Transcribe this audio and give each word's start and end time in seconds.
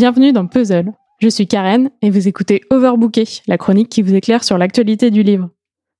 Bienvenue 0.00 0.32
dans 0.32 0.46
Puzzle. 0.46 0.92
Je 1.18 1.28
suis 1.28 1.48
Karen 1.48 1.90
et 2.02 2.10
vous 2.10 2.28
écoutez 2.28 2.60
Overbooké, 2.70 3.24
la 3.48 3.58
chronique 3.58 3.88
qui 3.88 4.02
vous 4.02 4.14
éclaire 4.14 4.44
sur 4.44 4.56
l'actualité 4.56 5.10
du 5.10 5.24
livre. 5.24 5.50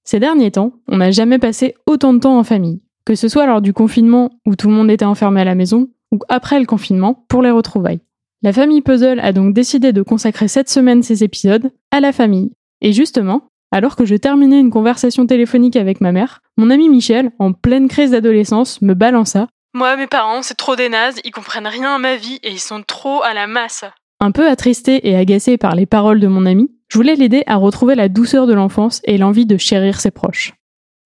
Ces 0.05 0.21
derniers 0.21 0.53
temps, 0.53 0.75
on 0.87 0.99
n'a 0.99 1.11
jamais 1.11 1.41
passé 1.41 1.75
autant 1.85 2.15
de 2.15 2.21
temps 2.21 2.39
en 2.39 2.45
famille, 2.45 2.81
que 3.05 3.17
ce 3.17 3.27
soit 3.27 3.47
lors 3.47 3.61
du 3.61 3.73
confinement 3.73 4.31
où 4.47 4.55
tout 4.55 4.69
le 4.69 4.75
monde 4.75 4.89
était 4.89 5.05
enfermé 5.05 5.41
à 5.41 5.45
la 5.45 5.57
maison, 5.57 5.89
ou 6.13 6.21
après 6.29 6.61
le 6.61 6.65
confinement 6.65 7.25
pour 7.29 7.43
les 7.43 7.51
retrouvailles. 7.51 7.99
La 8.43 8.53
famille 8.53 8.83
Puzzle 8.83 9.19
a 9.19 9.33
donc 9.33 9.53
décidé 9.53 9.93
de 9.93 10.03
consacrer 10.03 10.47
cette 10.47 10.71
semaine 10.71 11.03
ces 11.03 11.25
épisodes 11.25 11.73
à 11.91 11.99
la 11.99 12.13
famille. 12.13 12.53
Et 12.81 12.93
justement, 12.93 13.49
alors 13.73 13.97
que 13.97 14.05
je 14.05 14.15
terminais 14.15 14.61
une 14.61 14.71
conversation 14.71 15.27
téléphonique 15.27 15.75
avec 15.75 16.01
ma 16.01 16.13
mère, 16.13 16.41
mon 16.57 16.71
ami 16.71 16.89
Michel, 16.89 17.33
en 17.41 17.53
pleine 17.53 17.89
crise 17.89 18.13
d'adolescence, 18.13 18.81
me 18.81 18.95
balança 18.95 19.49
Moi, 19.79 19.95
mes 19.95 20.09
parents, 20.09 20.43
c'est 20.43 20.57
trop 20.57 20.75
des 20.75 20.89
nazes, 20.89 21.21
ils 21.25 21.31
comprennent 21.31 21.69
rien 21.69 21.95
à 21.95 21.99
ma 21.99 22.17
vie 22.17 22.41
et 22.43 22.51
ils 22.51 22.59
sont 22.59 22.83
trop 22.83 23.23
à 23.23 23.33
la 23.33 23.47
masse. 23.47 23.85
Un 24.19 24.33
peu 24.33 24.49
attristé 24.49 25.09
et 25.09 25.15
agacé 25.15 25.57
par 25.57 25.77
les 25.77 25.87
paroles 25.87 26.19
de 26.19 26.27
mon 26.27 26.47
ami, 26.47 26.69
je 26.89 26.99
voulais 26.99 27.15
l'aider 27.15 27.45
à 27.47 27.55
retrouver 27.55 27.95
la 27.95 28.09
douceur 28.09 28.49
de 28.49 28.55
l'enfance 28.55 29.01
et 29.05 29.19
l'envie 29.19 29.47
de 29.47 29.57
chérir 29.57 30.01
ses 30.01 30.11
proches. 30.11 30.55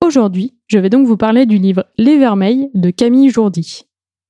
Aujourd'hui, 0.02 0.54
je 0.68 0.78
vais 0.78 0.88
donc 0.88 1.06
vous 1.06 1.18
parler 1.18 1.44
du 1.44 1.58
livre 1.58 1.84
Les 1.98 2.16
Vermeils 2.16 2.70
de 2.72 2.88
Camille 2.88 3.28
Jourdi. 3.28 3.82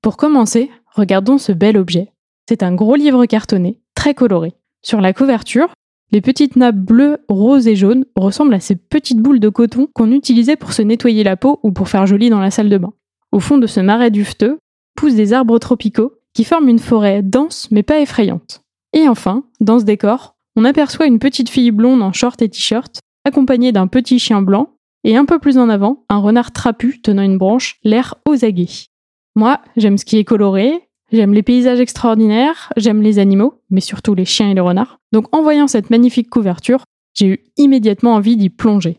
Pour 0.03 0.17
commencer, 0.17 0.73
regardons 0.93 1.39
ce 1.39 1.53
bel 1.53 1.77
objet. 1.77 2.09
C'est 2.49 2.65
un 2.65 2.75
gros 2.75 2.97
livre 2.97 3.27
cartonné, 3.27 3.79
très 3.95 4.13
coloré. 4.13 4.55
Sur 4.83 5.01
la 5.01 5.13
couverture, 5.13 5.69
les 6.11 6.21
petites 6.21 6.57
nappes 6.57 6.75
bleues, 6.75 7.19
roses 7.29 7.69
et 7.69 7.77
jaunes 7.77 8.07
ressemblent 8.17 8.55
à 8.55 8.61
ces 8.61 8.75
petites 8.75 9.21
boules 9.21 9.39
de 9.39 9.51
coton 9.51 9.87
qu'on 9.95 10.11
utilisait 10.11 10.57
pour 10.57 10.73
se 10.73 10.83
nettoyer 10.83 11.23
la 11.23 11.37
peau 11.37 11.61
ou 11.63 11.71
pour 11.71 11.89
faire 11.89 12.09
joli 12.09 12.29
dans 12.29 12.41
la 12.41 12.51
salle 12.51 12.71
de 12.71 12.79
bain. 12.79 12.93
Au 13.33 13.41
fond 13.41 13.59
de 13.59 13.67
ce 13.67 13.81
marais 13.81 14.11
dufteux 14.11 14.59
poussent 14.95 15.15
des 15.15 15.33
arbres 15.33 15.59
tropicaux 15.59 16.13
qui 16.35 16.45
forment 16.45 16.69
une 16.69 16.79
forêt 16.79 17.23
dense 17.23 17.69
mais 17.71 17.83
pas 17.83 18.01
effrayante. 18.01 18.61
Et 18.93 19.09
enfin, 19.09 19.45
dans 19.61 19.79
ce 19.79 19.85
décor, 19.85 20.37
on 20.57 20.65
aperçoit 20.65 21.07
une 21.07 21.19
petite 21.19 21.49
fille 21.49 21.71
blonde 21.71 22.03
en 22.03 22.13
short 22.13 22.41
et 22.43 22.49
t-shirt, 22.49 23.01
accompagnée 23.25 23.73
d'un 23.73 23.87
petit 23.87 24.19
chien 24.19 24.43
blanc, 24.43 24.75
et 25.05 25.17
un 25.17 25.25
peu 25.25 25.39
plus 25.39 25.59
en 25.59 25.69
avant, 25.69 26.05
un 26.09 26.19
renard 26.19 26.53
trapu 26.53 27.01
tenant 27.01 27.23
une 27.23 27.39
branche, 27.39 27.79
l'air 27.83 28.15
aux 28.27 28.45
aguets. 28.45 28.87
Moi, 29.35 29.61
j'aime 29.77 29.99
ce 29.99 30.05
qui 30.05 30.19
est 30.19 30.25
coloré, 30.25 30.89
J'aime 31.13 31.35
les 31.35 31.43
paysages 31.43 31.81
extraordinaires, 31.81 32.73
j'aime 32.79 33.03
les 33.03 33.19
animaux, 33.19 33.61
mais 33.69 33.83
surtout 33.83 34.15
les 34.15 34.25
chiens 34.25 34.51
et 34.51 34.55
les 34.55 34.61
renards. 34.61 34.99
Donc 35.13 35.27
en 35.37 35.43
voyant 35.43 35.69
cette 35.69 35.91
magnifique 35.91 36.31
couverture, 36.31 36.85
j'ai 37.13 37.27
eu 37.27 37.45
immédiatement 37.59 38.15
envie 38.15 38.39
d'y 38.39 38.49
plonger. 38.49 38.97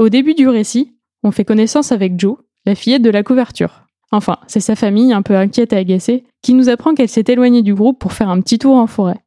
Au 0.00 0.08
début 0.08 0.34
du 0.34 0.48
récit, 0.48 0.96
on 1.22 1.30
fait 1.30 1.44
connaissance 1.44 1.92
avec 1.92 2.18
Jo, 2.18 2.40
la 2.66 2.74
fillette 2.74 3.02
de 3.02 3.10
la 3.10 3.22
couverture. 3.22 3.86
Enfin, 4.10 4.38
c'est 4.46 4.60
sa 4.60 4.76
famille, 4.76 5.12
un 5.12 5.22
peu 5.22 5.36
inquiète 5.36 5.72
et 5.72 5.76
agacée, 5.76 6.24
qui 6.42 6.54
nous 6.54 6.68
apprend 6.68 6.94
qu'elle 6.94 7.08
s'est 7.08 7.24
éloignée 7.26 7.62
du 7.62 7.74
groupe 7.74 7.98
pour 7.98 8.12
faire 8.12 8.28
un 8.28 8.40
petit 8.40 8.58
tour 8.58 8.76
en 8.76 8.86
forêt. 8.86 9.20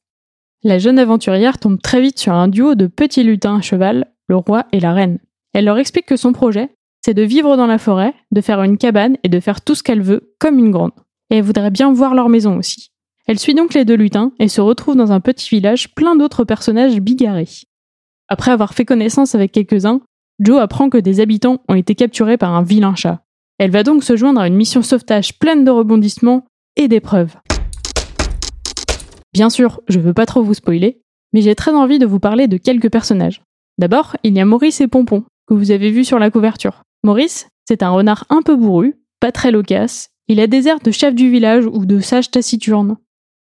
La 0.64 0.80
jeune 0.80 1.00
aventurière 1.00 1.58
tombe 1.58 1.82
très 1.82 2.02
vite 2.02 2.20
sur 2.20 2.34
un 2.34 2.48
duo 2.48 2.76
de 2.76 2.88
petits 2.88 3.24
lutins 3.24 3.58
à 3.58 3.62
cheval, 3.62 4.08
le 4.28 4.38
roi 4.38 4.66
et 4.72 4.80
la 4.80 4.94
reine. 4.94 5.20
Elle 5.54 5.66
leur 5.66 5.78
explique 5.78 6.06
que 6.06 6.18
son 6.18 6.34
projet, 6.34 6.70
c'est 7.06 7.14
de 7.14 7.22
vivre 7.22 7.58
dans 7.58 7.68
la 7.68 7.78
forêt, 7.78 8.14
de 8.32 8.42
faire 8.42 8.62
une 8.64 8.78
cabane 8.78 9.18
et 9.24 9.30
de 9.30 9.40
faire 9.40 9.62
tout 9.62 9.76
ce 9.76 9.84
qu'elle 9.84 10.02
veut, 10.02 10.34
comme 10.40 10.60
une 10.60 10.72
grande 10.72 10.92
et 11.30 11.38
elle 11.38 11.44
voudrait 11.44 11.72
bien 11.72 11.92
voir 11.92 12.16
leur 12.16 12.30
maison 12.30 12.58
aussi. 12.58 12.92
Elle 13.28 13.40
suit 13.40 13.56
donc 13.56 13.74
les 13.74 13.86
deux 13.86 13.96
lutins 13.96 14.32
et 14.40 14.48
se 14.48 14.62
retrouve 14.62 14.96
dans 14.96 15.12
un 15.12 15.20
petit 15.20 15.50
village 15.50 15.94
plein 15.94 16.16
d'autres 16.16 16.46
personnages 16.46 17.00
bigarrés. 17.00 17.50
Après 18.30 18.52
avoir 18.52 18.74
fait 18.74 18.86
connaissance 18.86 19.36
avec 19.36 19.52
quelques-uns, 19.52 20.02
Joe 20.40 20.62
apprend 20.62 20.90
que 20.90 20.98
des 20.98 21.20
habitants 21.20 21.62
ont 21.68 21.76
été 21.76 21.96
capturés 21.96 22.38
par 22.38 22.54
un 22.54 22.64
vilain 22.64 22.96
chat. 22.96 23.22
Elle 23.60 23.72
va 23.72 23.82
donc 23.82 24.04
se 24.04 24.16
joindre 24.16 24.40
à 24.40 24.48
une 24.48 24.56
mission 24.56 24.84
sauvetage 24.84 25.40
pleine 25.40 25.66
de 25.66 25.72
rebondissements 25.72 26.46
et 26.76 26.88
d'épreuves. 26.88 27.36
Bien 29.34 29.50
sûr, 29.50 29.82
je 29.88 30.00
veux 30.00 30.14
pas 30.14 30.28
trop 30.28 30.44
vous 30.44 30.54
spoiler, 30.54 31.02
mais 31.34 31.42
j'ai 31.42 31.56
très 31.56 31.72
envie 31.72 31.98
de 31.98 32.06
vous 32.06 32.20
parler 32.20 32.48
de 32.48 32.58
quelques 32.58 32.92
personnages. 32.92 33.42
D'abord, 33.80 34.16
il 34.24 34.36
y 34.36 34.40
a 34.40 34.46
Maurice 34.46 34.82
et 34.82 34.88
Pompon, 34.88 35.24
que 35.48 35.56
vous 35.56 35.72
avez 35.72 35.90
vus 35.90 36.06
sur 36.06 36.20
la 36.20 36.30
couverture. 36.30 36.84
Maurice, 37.04 37.50
c'est 37.68 37.82
un 37.82 37.90
renard 37.90 38.26
un 38.30 38.44
peu 38.44 38.56
bourru, 38.56 38.96
pas 39.20 39.32
très 39.32 39.52
loquace, 39.52 40.10
il 40.28 40.40
a 40.40 40.48
des 40.48 40.68
airs 40.68 40.80
de 40.80 40.92
chef 40.92 41.16
du 41.16 41.32
village 41.32 41.66
ou 41.66 41.86
de 41.86 42.00
sage 42.00 42.30
taciturne. 42.30 42.98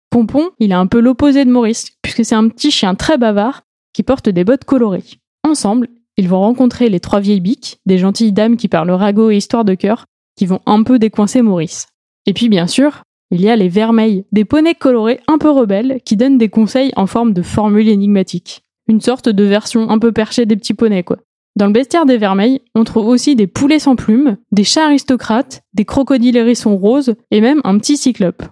Pompon, 0.09 0.49
il 0.59 0.71
est 0.71 0.75
un 0.75 0.87
peu 0.87 0.99
l'opposé 0.99 1.45
de 1.45 1.51
Maurice, 1.51 1.91
puisque 2.01 2.25
c'est 2.25 2.35
un 2.35 2.47
petit 2.47 2.71
chien 2.71 2.95
très 2.95 3.17
bavard 3.17 3.63
qui 3.93 4.03
porte 4.03 4.29
des 4.29 4.43
bottes 4.43 4.63
colorées. 4.63 5.03
Ensemble, 5.43 5.89
ils 6.17 6.29
vont 6.29 6.39
rencontrer 6.39 6.89
les 6.89 6.99
trois 6.99 7.19
vieilles 7.19 7.41
biques, 7.41 7.79
des 7.85 7.99
gentilles 7.99 8.31
dames 8.31 8.57
qui 8.57 8.67
parlent 8.67 8.89
ragot 8.89 9.29
et 9.29 9.37
histoire 9.37 9.65
de 9.65 9.75
cœur, 9.75 10.05
qui 10.37 10.45
vont 10.45 10.61
un 10.65 10.83
peu 10.83 10.99
décoincer 10.99 11.41
Maurice. 11.41 11.87
Et 12.25 12.33
puis 12.33 12.47
bien 12.47 12.67
sûr, 12.67 13.03
il 13.31 13.41
y 13.41 13.49
a 13.49 13.57
les 13.57 13.67
vermeils, 13.67 14.23
des 14.31 14.45
poneys 14.45 14.75
colorés 14.75 15.19
un 15.27 15.37
peu 15.37 15.49
rebelles 15.49 15.99
qui 16.05 16.15
donnent 16.15 16.37
des 16.37 16.47
conseils 16.47 16.93
en 16.95 17.07
forme 17.07 17.33
de 17.33 17.41
formules 17.41 17.89
énigmatiques. 17.89 18.63
Une 18.87 19.01
sorte 19.01 19.27
de 19.27 19.43
version 19.43 19.89
un 19.89 19.99
peu 19.99 20.13
perchée 20.13 20.45
des 20.45 20.55
petits 20.55 20.73
poneys, 20.73 21.03
quoi. 21.03 21.17
Dans 21.57 21.65
le 21.65 21.73
bestiaire 21.73 22.05
des 22.05 22.17
vermeils, 22.17 22.61
on 22.75 22.83
trouve 22.83 23.07
aussi 23.07 23.35
des 23.35 23.47
poulets 23.47 23.79
sans 23.79 23.95
plumes, 23.95 24.37
des 24.51 24.63
chats 24.63 24.85
aristocrates, 24.85 25.63
des 25.73 25.85
crocodiles 25.85 26.37
hérissons 26.37 26.77
roses 26.77 27.15
et 27.31 27.41
même 27.41 27.61
un 27.63 27.77
petit 27.79 27.97
cyclope. 27.97 28.43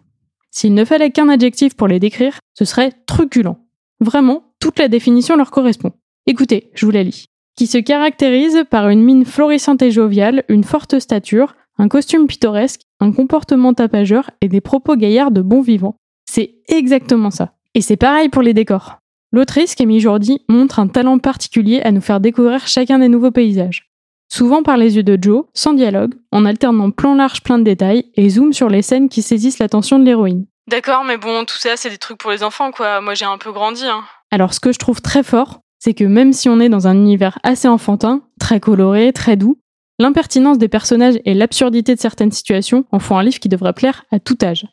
S'il 0.49 0.73
ne 0.73 0.85
fallait 0.85 1.11
qu'un 1.11 1.29
adjectif 1.29 1.75
pour 1.75 1.87
les 1.87 1.99
décrire, 1.99 2.39
ce 2.55 2.65
serait 2.65 2.93
truculent. 3.05 3.55
Vraiment, 3.99 4.43
toute 4.59 4.79
la 4.79 4.87
définition 4.87 5.35
leur 5.35 5.51
correspond. 5.51 5.91
Écoutez, 6.25 6.71
je 6.73 6.85
vous 6.85 6.91
la 6.91 7.03
lis. 7.03 7.27
Qui 7.55 7.67
se 7.67 7.77
caractérise 7.77 8.63
par 8.69 8.89
une 8.89 9.03
mine 9.03 9.23
florissante 9.23 9.83
et 9.83 9.91
joviale, 9.91 10.43
une 10.49 10.63
forte 10.63 10.99
stature, 10.99 11.55
un 11.77 11.87
costume 11.87 12.27
pittoresque, 12.27 12.81
un 12.99 13.11
comportement 13.11 13.73
tapageur 13.73 14.31
et 14.41 14.47
des 14.47 14.61
propos 14.61 14.95
gaillards 14.95 15.31
de 15.31 15.41
bon 15.41 15.61
vivant. 15.61 15.95
C'est 16.29 16.55
exactement 16.67 17.31
ça. 17.31 17.53
Et 17.73 17.81
c'est 17.81 17.97
pareil 17.97 18.29
pour 18.29 18.41
les 18.41 18.53
décors. 18.53 18.99
L'autrice 19.31 19.75
Camille 19.75 19.99
Jourdi 19.99 20.41
montre 20.47 20.79
un 20.79 20.87
talent 20.87 21.19
particulier 21.19 21.81
à 21.81 21.91
nous 21.91 22.01
faire 22.01 22.19
découvrir 22.21 22.67
chacun 22.67 22.99
des 22.99 23.09
nouveaux 23.09 23.31
paysages. 23.31 23.89
Souvent 24.31 24.63
par 24.63 24.77
les 24.77 24.95
yeux 24.95 25.03
de 25.03 25.21
Joe, 25.21 25.45
sans 25.53 25.73
dialogue, 25.73 26.13
en 26.31 26.45
alternant 26.45 26.91
plan 26.91 27.15
large 27.15 27.41
plein 27.41 27.59
de 27.59 27.63
détails 27.63 28.05
et 28.15 28.29
zoom 28.29 28.53
sur 28.53 28.69
les 28.69 28.81
scènes 28.81 29.09
qui 29.09 29.21
saisissent 29.21 29.59
l'attention 29.59 29.99
de 29.99 30.05
l'héroïne. 30.05 30.45
D'accord, 30.67 31.03
mais 31.03 31.17
bon, 31.17 31.45
tout 31.45 31.57
ça, 31.57 31.75
c'est 31.75 31.91
des 31.91 31.97
trucs 31.97 32.17
pour 32.17 32.31
les 32.31 32.43
enfants, 32.43 32.71
quoi. 32.71 33.01
Moi, 33.01 33.13
j'ai 33.13 33.25
un 33.25 33.37
peu 33.37 33.51
grandi, 33.51 33.85
hein. 33.85 34.03
Alors, 34.31 34.53
ce 34.53 34.59
que 34.59 34.71
je 34.71 34.79
trouve 34.79 35.01
très 35.01 35.21
fort, 35.21 35.59
c'est 35.77 35.93
que 35.93 36.03
même 36.03 36.33
si 36.33 36.49
on 36.49 36.59
est 36.59 36.69
dans 36.69 36.87
un 36.87 36.95
univers 36.95 37.37
assez 37.43 37.67
enfantin, 37.67 38.23
très 38.39 38.59
coloré, 38.59 39.13
très 39.13 39.35
doux, 39.35 39.59
l'impertinence 39.99 40.57
des 40.57 40.67
personnages 40.67 41.19
et 41.25 41.33
l'absurdité 41.33 41.95
de 41.95 41.99
certaines 41.99 42.31
situations 42.31 42.85
en 42.91 42.99
font 42.99 43.17
un 43.17 43.23
livre 43.23 43.39
qui 43.39 43.49
devrait 43.49 43.73
plaire 43.73 44.05
à 44.11 44.19
tout 44.19 44.37
âge. 44.43 44.65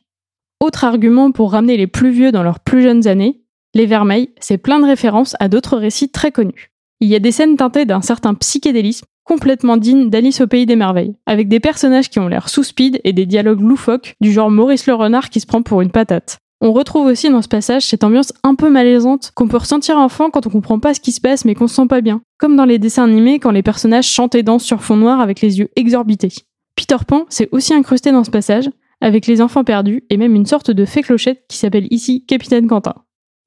Autre 0.61 0.85
argument 0.85 1.33
pour 1.33 1.53
ramener 1.53 1.77
les 1.77 1.87
plus 1.87 2.11
vieux 2.11 2.33
dans 2.33 2.43
leurs 2.43 2.61
plus 2.61 2.83
jeunes 2.83 3.07
années, 3.09 3.43
les 3.75 3.87
Vermeils, 3.87 4.31
c'est 4.39 4.59
plein 4.59 4.79
de 4.79 4.87
références 4.87 5.35
à 5.41 5.49
d'autres 5.49 5.79
récits 5.79 6.11
très 6.11 6.31
connus. 6.31 6.71
Il 7.01 7.09
y 7.09 7.17
a 7.17 7.19
des 7.19 7.33
scènes 7.33 7.57
teintées 7.57 7.87
d'un 7.87 8.03
certain 8.03 8.35
psychédélisme 8.35 9.07
complètement 9.25 9.77
digne 9.77 10.11
d'Alice 10.11 10.41
au 10.41 10.47
pays 10.47 10.67
des 10.67 10.77
merveilles, 10.77 11.15
avec 11.27 11.49
des 11.49 11.61
personnages 11.61 12.11
qui 12.11 12.19
ont 12.19 12.29
l'air 12.29 12.49
sous 12.49 12.65
speed 12.65 13.01
et 13.05 13.13
des 13.13 13.27
dialogues 13.27 13.61
loufoques 13.61 14.15
du 14.21 14.33
genre 14.33 14.51
Maurice 14.51 14.87
le 14.87 14.95
renard 14.95 15.31
qui 15.31 15.41
se 15.41 15.47
prend 15.47 15.63
pour 15.63 15.81
une 15.81 15.91
patate. 15.91 16.39
On 16.65 16.73
retrouve 16.73 17.07
aussi 17.07 17.29
dans 17.29 17.43
ce 17.43 17.49
passage 17.49 17.85
cette 17.85 18.05
ambiance 18.05 18.33
un 18.45 18.55
peu 18.55 18.71
malaisante 18.71 19.33
qu'on 19.35 19.49
peut 19.49 19.57
ressentir 19.57 19.99
enfant 19.99 20.31
quand 20.31 20.47
on 20.47 20.51
comprend 20.51 20.79
pas 20.79 20.95
ce 20.95 21.01
qui 21.01 21.11
se 21.11 21.21
passe 21.21 21.45
mais 21.45 21.57
qu'on 21.57 21.67
se 21.67 21.75
sent 21.75 21.89
pas 21.89 22.03
bien, 22.03 22.23
comme 22.39 22.55
dans 22.55 22.65
les 22.65 22.79
dessins 22.79 23.03
animés 23.03 23.41
quand 23.41 23.51
les 23.51 23.65
personnages 23.65 24.07
chantent 24.07 24.37
et 24.37 24.45
dansent 24.45 24.63
sur 24.63 24.81
fond 24.81 24.97
noir 24.97 25.21
avec 25.21 25.41
les 25.41 25.59
yeux 25.59 25.71
exorbités. 25.75 26.33
Peter 26.77 26.99
Pan 27.05 27.27
s'est 27.29 27.49
aussi 27.51 27.75
incrusté 27.75 28.13
dans 28.13 28.23
ce 28.23 28.31
passage, 28.31 28.71
avec 29.01 29.27
les 29.27 29.43
enfants 29.43 29.65
perdus 29.65 30.05
et 30.09 30.17
même 30.17 30.37
une 30.37 30.47
sorte 30.47 30.71
de 30.71 30.85
fée 30.85 31.03
clochette 31.03 31.43
qui 31.49 31.57
s'appelle 31.57 31.89
ici 31.91 32.25
Capitaine 32.27 32.69
Quentin. 32.69 32.95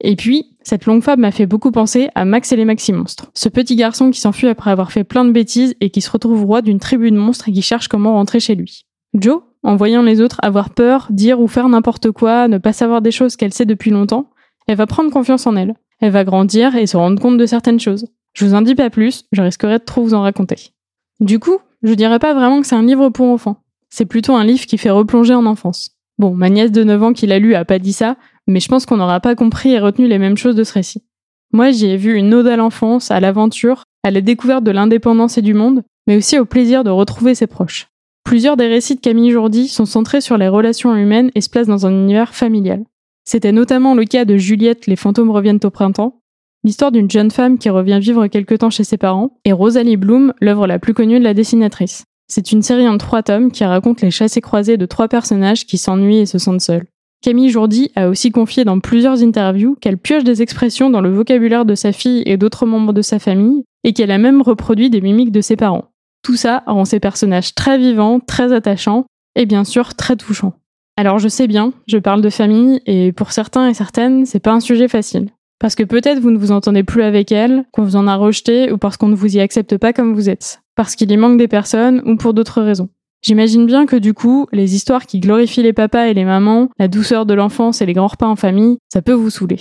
Et 0.02 0.14
puis, 0.14 0.58
cette 0.62 0.84
longue 0.84 1.02
fable 1.02 1.22
m'a 1.22 1.30
fait 1.30 1.46
beaucoup 1.46 1.70
penser 1.70 2.10
à 2.14 2.26
Max 2.26 2.52
et 2.52 2.56
les 2.56 2.66
Maxi 2.66 2.92
Monstres. 2.92 3.30
Ce 3.32 3.48
petit 3.48 3.76
garçon 3.76 4.10
qui 4.10 4.20
s'enfuit 4.20 4.48
après 4.48 4.70
avoir 4.70 4.92
fait 4.92 5.04
plein 5.04 5.24
de 5.24 5.32
bêtises 5.32 5.74
et 5.80 5.88
qui 5.88 6.02
se 6.02 6.10
retrouve 6.10 6.44
roi 6.44 6.60
d'une 6.60 6.80
tribu 6.80 7.10
de 7.10 7.16
monstres 7.16 7.48
et 7.48 7.52
qui 7.52 7.62
cherche 7.62 7.88
comment 7.88 8.12
rentrer 8.12 8.40
chez 8.40 8.54
lui. 8.54 8.84
Joe, 9.14 9.40
en 9.66 9.74
voyant 9.74 10.02
les 10.02 10.20
autres 10.20 10.38
avoir 10.42 10.70
peur, 10.70 11.08
dire 11.10 11.40
ou 11.40 11.48
faire 11.48 11.68
n'importe 11.68 12.12
quoi, 12.12 12.46
ne 12.46 12.56
pas 12.56 12.72
savoir 12.72 13.02
des 13.02 13.10
choses 13.10 13.34
qu'elle 13.34 13.52
sait 13.52 13.66
depuis 13.66 13.90
longtemps, 13.90 14.30
elle 14.68 14.76
va 14.76 14.86
prendre 14.86 15.10
confiance 15.10 15.44
en 15.48 15.56
elle. 15.56 15.74
Elle 16.00 16.12
va 16.12 16.22
grandir 16.22 16.76
et 16.76 16.86
se 16.86 16.96
rendre 16.96 17.20
compte 17.20 17.36
de 17.36 17.46
certaines 17.46 17.80
choses. 17.80 18.06
Je 18.32 18.44
vous 18.44 18.54
en 18.54 18.62
dis 18.62 18.76
pas 18.76 18.90
plus, 18.90 19.24
je 19.32 19.42
risquerais 19.42 19.80
de 19.80 19.84
trop 19.84 20.04
vous 20.04 20.14
en 20.14 20.22
raconter. 20.22 20.70
Du 21.18 21.40
coup, 21.40 21.58
je 21.82 21.94
dirais 21.94 22.20
pas 22.20 22.32
vraiment 22.32 22.60
que 22.60 22.66
c'est 22.68 22.76
un 22.76 22.84
livre 22.84 23.08
pour 23.08 23.26
enfants. 23.26 23.64
C'est 23.90 24.04
plutôt 24.04 24.36
un 24.36 24.44
livre 24.44 24.66
qui 24.66 24.78
fait 24.78 24.90
replonger 24.90 25.34
en 25.34 25.46
enfance. 25.46 25.96
Bon, 26.18 26.32
ma 26.32 26.48
nièce 26.48 26.70
de 26.70 26.84
9 26.84 27.02
ans 27.02 27.12
qui 27.12 27.26
l'a 27.26 27.40
lu 27.40 27.56
a 27.56 27.64
pas 27.64 27.80
dit 27.80 27.92
ça, 27.92 28.16
mais 28.46 28.60
je 28.60 28.68
pense 28.68 28.86
qu'on 28.86 28.98
n'aura 28.98 29.18
pas 29.18 29.34
compris 29.34 29.72
et 29.72 29.80
retenu 29.80 30.06
les 30.06 30.20
mêmes 30.20 30.36
choses 30.36 30.54
de 30.54 30.62
ce 30.62 30.74
récit. 30.74 31.02
Moi, 31.52 31.72
j'y 31.72 31.86
ai 31.86 31.96
vu 31.96 32.14
une 32.14 32.32
ode 32.34 32.46
à 32.46 32.56
l'enfance, 32.56 33.10
à 33.10 33.18
l'aventure, 33.18 33.82
à 34.04 34.12
la 34.12 34.20
découverte 34.20 34.62
de 34.62 34.70
l'indépendance 34.70 35.38
et 35.38 35.42
du 35.42 35.54
monde, 35.54 35.82
mais 36.06 36.16
aussi 36.16 36.38
au 36.38 36.44
plaisir 36.44 36.84
de 36.84 36.90
retrouver 36.90 37.34
ses 37.34 37.48
proches. 37.48 37.88
Plusieurs 38.26 38.56
des 38.56 38.66
récits 38.66 38.96
de 38.96 39.00
Camille 39.00 39.30
Jourdi 39.30 39.68
sont 39.68 39.84
centrés 39.84 40.20
sur 40.20 40.36
les 40.36 40.48
relations 40.48 40.96
humaines 40.96 41.30
et 41.36 41.40
se 41.40 41.48
placent 41.48 41.68
dans 41.68 41.86
un 41.86 41.92
univers 41.92 42.34
familial. 42.34 42.82
C'était 43.24 43.52
notamment 43.52 43.94
le 43.94 44.04
cas 44.04 44.24
de 44.24 44.36
Juliette, 44.36 44.88
Les 44.88 44.96
fantômes 44.96 45.30
reviennent 45.30 45.60
au 45.62 45.70
printemps, 45.70 46.18
l'histoire 46.64 46.90
d'une 46.90 47.08
jeune 47.08 47.30
femme 47.30 47.56
qui 47.56 47.70
revient 47.70 48.00
vivre 48.00 48.26
quelque 48.26 48.56
temps 48.56 48.68
chez 48.68 48.82
ses 48.82 48.96
parents, 48.96 49.38
et 49.44 49.52
Rosalie 49.52 49.96
Bloom, 49.96 50.32
l'œuvre 50.40 50.66
la 50.66 50.80
plus 50.80 50.92
connue 50.92 51.20
de 51.20 51.24
la 51.24 51.34
dessinatrice. 51.34 52.02
C'est 52.26 52.50
une 52.50 52.62
série 52.62 52.88
en 52.88 52.98
trois 52.98 53.22
tomes 53.22 53.52
qui 53.52 53.64
raconte 53.64 54.00
les 54.00 54.10
chassés 54.10 54.40
croisés 54.40 54.76
de 54.76 54.86
trois 54.86 55.06
personnages 55.06 55.64
qui 55.64 55.78
s'ennuient 55.78 56.18
et 56.18 56.26
se 56.26 56.38
sentent 56.38 56.60
seuls. 56.60 56.88
Camille 57.22 57.50
Jourdi 57.50 57.92
a 57.94 58.08
aussi 58.08 58.32
confié 58.32 58.64
dans 58.64 58.80
plusieurs 58.80 59.22
interviews 59.22 59.76
qu'elle 59.80 59.98
pioche 59.98 60.24
des 60.24 60.42
expressions 60.42 60.90
dans 60.90 61.00
le 61.00 61.14
vocabulaire 61.14 61.64
de 61.64 61.76
sa 61.76 61.92
fille 61.92 62.24
et 62.26 62.36
d'autres 62.36 62.66
membres 62.66 62.92
de 62.92 63.02
sa 63.02 63.20
famille, 63.20 63.62
et 63.84 63.92
qu'elle 63.92 64.10
a 64.10 64.18
même 64.18 64.42
reproduit 64.42 64.90
des 64.90 65.00
mimiques 65.00 65.30
de 65.30 65.40
ses 65.40 65.54
parents. 65.54 65.92
Tout 66.26 66.34
ça 66.34 66.64
rend 66.66 66.84
ses 66.84 66.98
personnages 66.98 67.54
très 67.54 67.78
vivants, 67.78 68.18
très 68.18 68.52
attachants, 68.52 69.04
et 69.36 69.46
bien 69.46 69.62
sûr 69.62 69.94
très 69.94 70.16
touchants. 70.16 70.54
Alors 70.96 71.20
je 71.20 71.28
sais 71.28 71.46
bien, 71.46 71.72
je 71.86 71.98
parle 71.98 72.20
de 72.20 72.30
famille, 72.30 72.80
et 72.84 73.12
pour 73.12 73.30
certains 73.30 73.68
et 73.68 73.74
certaines, 73.74 74.26
c'est 74.26 74.40
pas 74.40 74.50
un 74.50 74.58
sujet 74.58 74.88
facile. 74.88 75.28
Parce 75.60 75.76
que 75.76 75.84
peut-être 75.84 76.18
vous 76.18 76.32
ne 76.32 76.36
vous 76.36 76.50
entendez 76.50 76.82
plus 76.82 77.04
avec 77.04 77.30
elle, 77.30 77.64
qu'on 77.70 77.84
vous 77.84 77.94
en 77.94 78.08
a 78.08 78.16
rejeté, 78.16 78.72
ou 78.72 78.76
parce 78.76 78.96
qu'on 78.96 79.06
ne 79.06 79.14
vous 79.14 79.36
y 79.36 79.38
accepte 79.38 79.76
pas 79.76 79.92
comme 79.92 80.14
vous 80.14 80.28
êtes. 80.28 80.62
Parce 80.74 80.96
qu'il 80.96 81.12
y 81.12 81.16
manque 81.16 81.38
des 81.38 81.46
personnes, 81.46 82.02
ou 82.06 82.16
pour 82.16 82.34
d'autres 82.34 82.60
raisons. 82.60 82.88
J'imagine 83.22 83.64
bien 83.64 83.86
que 83.86 83.94
du 83.94 84.12
coup, 84.12 84.48
les 84.50 84.74
histoires 84.74 85.06
qui 85.06 85.20
glorifient 85.20 85.62
les 85.62 85.72
papas 85.72 86.08
et 86.08 86.14
les 86.14 86.24
mamans, 86.24 86.70
la 86.80 86.88
douceur 86.88 87.24
de 87.26 87.34
l'enfance 87.34 87.82
et 87.82 87.86
les 87.86 87.92
grands 87.92 88.08
repas 88.08 88.26
en 88.26 88.34
famille, 88.34 88.78
ça 88.92 89.00
peut 89.00 89.12
vous 89.12 89.30
saouler. 89.30 89.60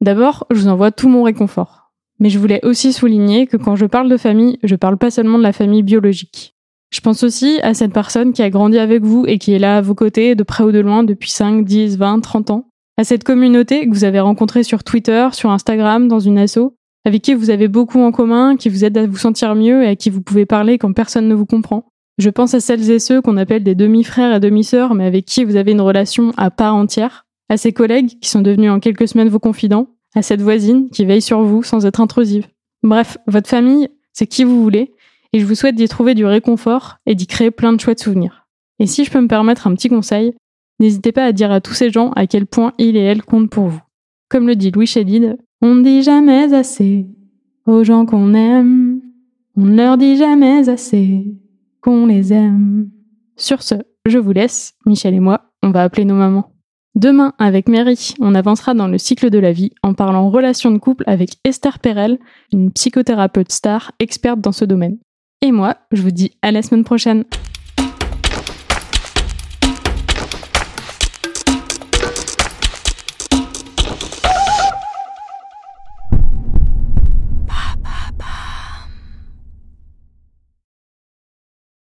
D'abord, 0.00 0.46
je 0.52 0.60
vous 0.60 0.68
envoie 0.68 0.92
tout 0.92 1.08
mon 1.08 1.24
réconfort. 1.24 1.83
Mais 2.20 2.30
je 2.30 2.38
voulais 2.38 2.64
aussi 2.64 2.92
souligner 2.92 3.46
que 3.46 3.56
quand 3.56 3.76
je 3.76 3.86
parle 3.86 4.08
de 4.08 4.16
famille, 4.16 4.58
je 4.62 4.76
parle 4.76 4.96
pas 4.96 5.10
seulement 5.10 5.38
de 5.38 5.42
la 5.42 5.52
famille 5.52 5.82
biologique. 5.82 6.54
Je 6.92 7.00
pense 7.00 7.24
aussi 7.24 7.58
à 7.62 7.74
cette 7.74 7.92
personne 7.92 8.32
qui 8.32 8.42
a 8.42 8.50
grandi 8.50 8.78
avec 8.78 9.02
vous 9.02 9.24
et 9.26 9.38
qui 9.38 9.52
est 9.52 9.58
là 9.58 9.78
à 9.78 9.80
vos 9.80 9.96
côtés, 9.96 10.36
de 10.36 10.44
près 10.44 10.62
ou 10.62 10.70
de 10.70 10.78
loin, 10.78 11.02
depuis 11.02 11.30
5, 11.30 11.64
10, 11.64 11.98
20, 11.98 12.20
30 12.20 12.50
ans. 12.50 12.68
À 12.96 13.02
cette 13.02 13.24
communauté 13.24 13.88
que 13.88 13.92
vous 13.92 14.04
avez 14.04 14.20
rencontrée 14.20 14.62
sur 14.62 14.84
Twitter, 14.84 15.28
sur 15.32 15.50
Instagram, 15.50 16.06
dans 16.06 16.20
une 16.20 16.38
asso, 16.38 16.76
avec 17.04 17.22
qui 17.22 17.34
vous 17.34 17.50
avez 17.50 17.66
beaucoup 17.66 18.00
en 18.00 18.12
commun, 18.12 18.56
qui 18.56 18.68
vous 18.68 18.84
aide 18.84 18.96
à 18.96 19.06
vous 19.06 19.16
sentir 19.16 19.56
mieux 19.56 19.82
et 19.82 19.88
à 19.88 19.96
qui 19.96 20.08
vous 20.08 20.22
pouvez 20.22 20.46
parler 20.46 20.78
quand 20.78 20.92
personne 20.92 21.26
ne 21.26 21.34
vous 21.34 21.46
comprend. 21.46 21.84
Je 22.18 22.30
pense 22.30 22.54
à 22.54 22.60
celles 22.60 22.88
et 22.90 23.00
ceux 23.00 23.20
qu'on 23.20 23.36
appelle 23.36 23.64
des 23.64 23.74
demi-frères 23.74 24.32
et 24.32 24.38
demi-sœurs, 24.38 24.94
mais 24.94 25.04
avec 25.04 25.24
qui 25.24 25.42
vous 25.42 25.56
avez 25.56 25.72
une 25.72 25.80
relation 25.80 26.32
à 26.36 26.52
part 26.52 26.76
entière, 26.76 27.26
à 27.48 27.56
ces 27.56 27.72
collègues 27.72 28.20
qui 28.20 28.30
sont 28.30 28.40
devenus 28.40 28.70
en 28.70 28.78
quelques 28.78 29.08
semaines 29.08 29.28
vos 29.28 29.40
confidents, 29.40 29.88
à 30.14 30.22
cette 30.22 30.42
voisine 30.42 30.88
qui 30.90 31.04
veille 31.04 31.22
sur 31.22 31.42
vous 31.42 31.62
sans 31.62 31.86
être 31.86 32.00
intrusive. 32.00 32.46
Bref, 32.82 33.18
votre 33.26 33.48
famille, 33.48 33.88
c'est 34.12 34.26
qui 34.26 34.44
vous 34.44 34.62
voulez, 34.62 34.92
et 35.32 35.40
je 35.40 35.46
vous 35.46 35.54
souhaite 35.54 35.74
d'y 35.74 35.88
trouver 35.88 36.14
du 36.14 36.24
réconfort 36.24 36.96
et 37.06 37.14
d'y 37.14 37.26
créer 37.26 37.50
plein 37.50 37.72
de 37.72 37.80
chouettes 37.80 38.02
souvenirs. 38.02 38.46
Et 38.78 38.86
si 38.86 39.04
je 39.04 39.10
peux 39.10 39.20
me 39.20 39.28
permettre 39.28 39.66
un 39.66 39.74
petit 39.74 39.88
conseil, 39.88 40.34
n'hésitez 40.78 41.12
pas 41.12 41.24
à 41.24 41.32
dire 41.32 41.50
à 41.50 41.60
tous 41.60 41.74
ces 41.74 41.90
gens 41.90 42.10
à 42.10 42.26
quel 42.26 42.46
point 42.46 42.72
il 42.78 42.96
et 42.96 43.00
elle 43.00 43.22
comptent 43.22 43.50
pour 43.50 43.66
vous. 43.66 43.80
Comme 44.28 44.46
le 44.46 44.56
dit 44.56 44.70
Louis 44.70 44.86
Chédid, 44.86 45.36
on 45.60 45.74
ne 45.74 45.82
dit 45.82 46.02
jamais 46.02 46.52
assez 46.54 47.06
aux 47.66 47.82
gens 47.82 48.04
qu'on 48.06 48.34
aime, 48.34 49.00
on 49.56 49.64
ne 49.64 49.76
leur 49.76 49.96
dit 49.96 50.16
jamais 50.16 50.68
assez 50.68 51.24
qu'on 51.80 52.06
les 52.06 52.32
aime. 52.32 52.90
Sur 53.36 53.62
ce, 53.62 53.74
je 54.06 54.18
vous 54.18 54.32
laisse, 54.32 54.74
Michel 54.86 55.14
et 55.14 55.20
moi, 55.20 55.50
on 55.62 55.70
va 55.70 55.82
appeler 55.82 56.04
nos 56.04 56.14
mamans. 56.14 56.53
Demain, 56.94 57.32
avec 57.38 57.68
Mary, 57.68 58.14
on 58.20 58.36
avancera 58.36 58.72
dans 58.72 58.86
le 58.86 58.98
cycle 58.98 59.28
de 59.28 59.38
la 59.38 59.50
vie 59.50 59.72
en 59.82 59.94
parlant 59.94 60.30
relation 60.30 60.70
de 60.70 60.78
couple 60.78 61.02
avec 61.08 61.38
Esther 61.42 61.80
Perel, 61.80 62.18
une 62.52 62.70
psychothérapeute 62.70 63.50
star 63.50 63.90
experte 63.98 64.40
dans 64.40 64.52
ce 64.52 64.64
domaine. 64.64 64.98
Et 65.42 65.50
moi, 65.50 65.76
je 65.90 66.02
vous 66.02 66.12
dis 66.12 66.30
à 66.40 66.52
la 66.52 66.62
semaine 66.62 66.84
prochaine. 66.84 67.24